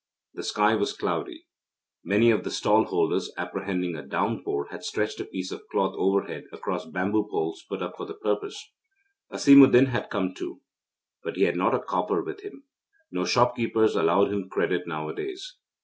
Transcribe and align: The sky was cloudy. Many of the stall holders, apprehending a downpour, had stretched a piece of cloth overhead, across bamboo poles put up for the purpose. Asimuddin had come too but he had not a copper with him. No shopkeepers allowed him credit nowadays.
The 0.33 0.41
sky 0.41 0.73
was 0.73 0.93
cloudy. 0.97 1.45
Many 2.03 2.31
of 2.31 2.43
the 2.43 2.49
stall 2.49 2.85
holders, 2.85 3.31
apprehending 3.37 3.95
a 3.95 4.01
downpour, 4.01 4.69
had 4.71 4.83
stretched 4.83 5.19
a 5.19 5.25
piece 5.25 5.51
of 5.51 5.67
cloth 5.69 5.93
overhead, 5.95 6.45
across 6.51 6.87
bamboo 6.89 7.27
poles 7.29 7.63
put 7.69 7.83
up 7.83 7.97
for 7.97 8.07
the 8.07 8.15
purpose. 8.15 8.71
Asimuddin 9.31 9.89
had 9.89 10.09
come 10.09 10.33
too 10.33 10.61
but 11.23 11.35
he 11.35 11.43
had 11.43 11.55
not 11.55 11.75
a 11.75 11.79
copper 11.79 12.23
with 12.23 12.41
him. 12.41 12.63
No 13.11 13.25
shopkeepers 13.25 13.95
allowed 13.95 14.33
him 14.33 14.49
credit 14.49 14.87
nowadays. 14.87 15.57